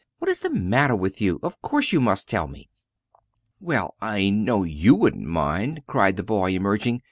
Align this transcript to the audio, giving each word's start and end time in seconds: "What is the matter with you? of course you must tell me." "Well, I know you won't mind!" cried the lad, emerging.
"What 0.17 0.31
is 0.31 0.39
the 0.39 0.49
matter 0.49 0.95
with 0.95 1.21
you? 1.21 1.39
of 1.43 1.61
course 1.61 1.91
you 1.91 2.01
must 2.01 2.27
tell 2.27 2.47
me." 2.47 2.69
"Well, 3.59 3.93
I 4.01 4.31
know 4.31 4.63
you 4.63 4.95
won't 4.95 5.19
mind!" 5.21 5.83
cried 5.85 6.15
the 6.17 6.23
lad, 6.33 6.53
emerging. 6.53 6.99